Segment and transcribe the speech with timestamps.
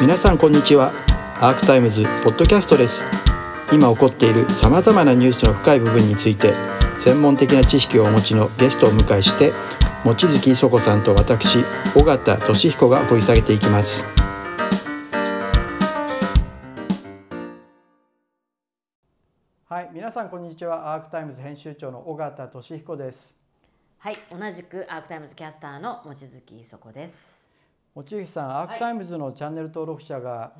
[0.00, 0.92] 皆さんこんにちは。
[1.40, 3.06] アークタイムズポッドキャストです。
[3.72, 6.52] 今起こっているさまざまなニュースの深い部分について
[6.98, 9.52] 専門的な知識をお持ちのゲストを迎えして
[10.04, 11.64] 望月衣塑子さんと私
[11.96, 14.04] 尾形聡彦が掘り下げていきます。
[19.66, 20.94] はい皆さんこんにちは。
[20.94, 23.36] アークタイムズ編集長の尾形聡彦です。
[23.98, 27.43] はい、同じくアークタイムズキャスターの望月衣塑子です。
[27.94, 30.52] 望月さんアークタイムズのチャンネル登録者が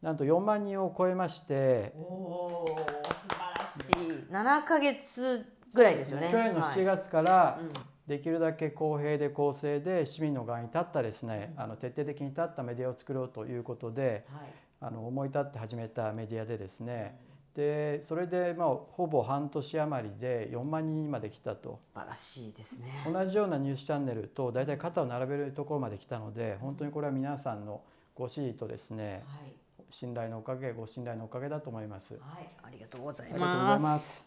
[0.00, 1.92] なんと4万人を超えまして。
[1.96, 4.26] おお、素晴らしい。
[4.30, 6.28] 七ヶ月ぐらいですよね。
[6.30, 6.96] 去年の7はい。
[6.96, 7.72] 月からうん。
[8.08, 14.48] できるだけ公平で公正で市民の側に立ったですねあの徹底的に立ったメディアを作ろうということではい、
[14.80, 17.20] あの思い立って始めたメディアでですね
[17.58, 22.86] でそれでまあほぼ半年余りで4万人にまで来たと素晴らしいですね。
[23.12, 27.82] 同じようなニュースチャンネルと大体肩を並べるところまで来たので本当にこれは皆さんの
[28.14, 29.52] ご支持とですねはい、
[29.90, 32.14] 信頼のおかげご信頼のおかげだと思います。
[32.14, 33.80] はい、ありがとうございます。
[33.80, 34.24] います。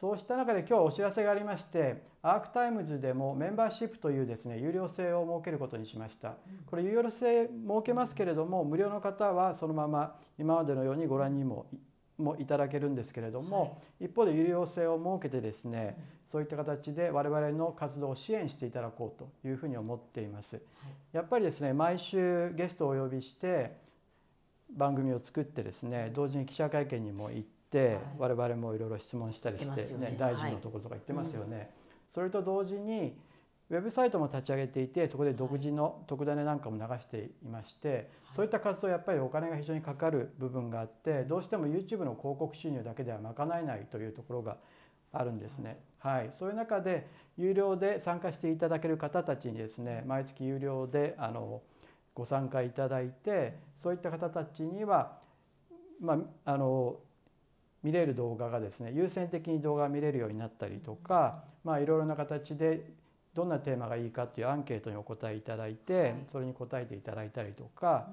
[0.00, 6.34] そうした中で今日はお知らせがありまして、アークタイムズでもメンバーシップというですね有料制を設けることにしました。
[6.66, 7.50] これ有料制設
[7.84, 11.66] けますけれども、無料の方はそのまま今までのようにご覧にも
[12.18, 15.96] もいただけるんですけれども、一方で有料制を設けてですね、
[16.32, 20.60] そういった形で我々の活動を支援していただこうというふうに思っています。
[21.12, 23.76] やっぱりですね毎週ゲストをお呼びして
[24.76, 31.70] 番組を作ってですね同時に記者会見にも行って、我々もいろいろ質問したりして、ね、大臣のところとか行ってますよね。
[32.14, 33.16] それと同時に
[33.68, 44.56] ウェブサイトも立ち上げていてそこで独自の特ダネなんかも流していまして、そういった活動やっぱりお金が非常にかかる部分があってどうしても YouTube の広告収入だけでは賄えないというところが
[45.12, 45.80] あるんですね。
[45.98, 51.62] はい、そういう中で有料で参加していただける方たちにですね毎月有料であの
[52.14, 55.18] ご参加いただいてそういった方たちには、
[56.00, 56.96] まあ、あの
[57.82, 62.84] 見れる動画がですね優先的に動画が見れるようになったりとか、まあ、いろいろな形で
[63.36, 68.08] どんなテーマがいいかっていうアンケートにお答えいただいてそれに答えていただいたりとか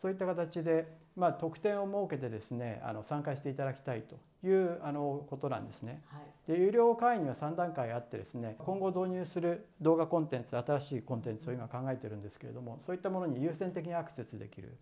[0.00, 0.86] そういった形で、
[1.16, 6.02] まあ、特典を設けてですねあの参加していただきたいというあのことなんですね。
[6.06, 14.76] はい、で有料会員には3段階あってですね今後導入する動画コンテンツ新しいコンテンツを今考えてるんですけれどもそういったものに優先的にアクセスできる。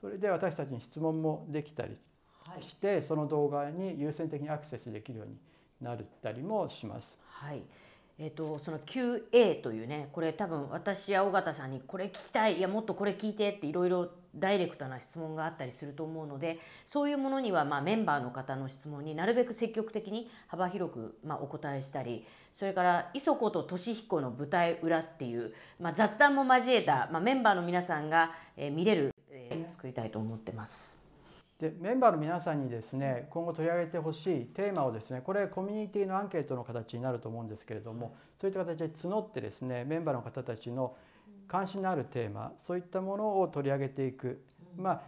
[0.00, 1.96] それで私たちに質問もできたり
[2.48, 5.36] はい、してその動画に優先的にアクセスできるように
[5.80, 7.18] なったりもします。
[7.26, 7.62] はい。
[8.18, 31.05] えっ、とその QA というねこれ多分私や尾形さんにこれ聞きたいいやもっとこれ聞いてっていろいろダイレクトな質問があったりすると思うのでそういうものにはまあメンバーの方の質問になるべく積極的に幅広くまあお答えしたりそれから磯子と俊彦の舞台裏っていう、まあ、雑談も交えた、まあ、メンバーの皆さんが、え見れる、えー作りたいと思ってます。
[31.60, 40.96] でメンバーの皆さんにですね今後取り上げてほしいテーマをですねこれコミュニティのアンケートの形になると思うんですけれどもそういった形で募ってですねメンバーの方たちの
[41.48, 44.42] 関心のあるテーマそういったものを取り上げていく。
[44.76, 45.02] まあ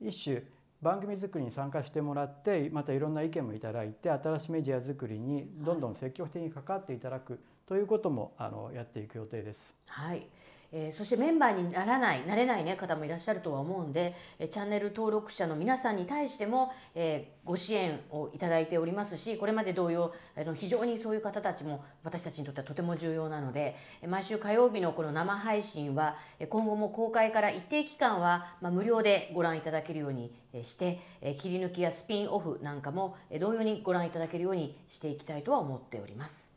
[0.00, 0.42] 一種
[0.82, 9.76] 番組作りに参加してもらってまたいろんな意見もいただいて新しいメディア作りにどんどん積極的に関わっていただくということもあのやっていく予定です。
[9.86, 10.26] はい、
[10.72, 23.74] えーそしてメンバーにならないなれない、ね、方もいらっしゃるとは思うんで、えチャンネル登録者の皆さんに対しても、えーご支援をいただいておりますしこれまで同様あの非常にそういう方たちも私たちにとってはとても重要なので
[24.06, 26.16] 毎週火曜日のこの生配信は
[26.48, 31.00] 今後も公開から一定期間は、まあ、無料でご覧いただけるようにして
[31.40, 36.51] 切り抜きやスピンオフなんかも同様にご覧いただけるようにしていきたいとは思っております。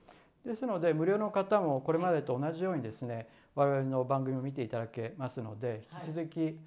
[0.45, 6.59] ですので無料の方もこれまでと同じようにですね我々の番組を見ていただけますので引き続き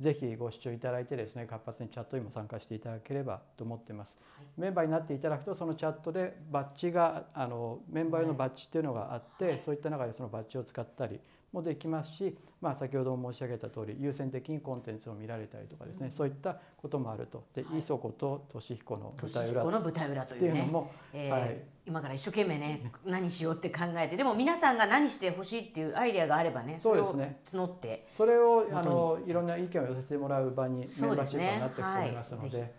[0.00, 4.16] ぜひご視聴いただいてですね活発にチャットにも参加していただければと思ってます。
[4.56, 11.20] メンバーになっていただくとそのチャットでバッジがあのメンバー用のバッジっていうのがあって、そういった中でそのバッジを使ったり
[11.52, 17.44] もできますし、まあ、先ほども申し上げた通り優先的にコンテンツを見られたりとかですね、そういったこともあると。
[17.54, 19.62] で、磯子と俊彦の舞台裏。
[19.62, 21.30] この舞台裏とっていううのも、えー。
[21.30, 27.40] はい今から一生懸命ね何しようって考えてでも皆さんが何してほしいっていうアイデアがあればねそうですね。
[27.44, 32.72] それを募ってそれをあのいろんな意見を寄せてもらう場にメンバーシップになっていくと思いますので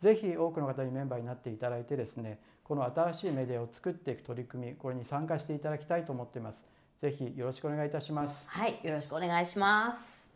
[0.00, 1.56] ぜひ多くの方にメンバーになってい。
[1.56, 6.60] ただいてですねこの新しいメディアを作っていく取り組みこれに参加していただきたいと思っています。
[7.02, 8.48] ぜひよろしくお願いいたします。
[8.48, 8.80] はい。
[8.82, 10.35] よろしくお願いします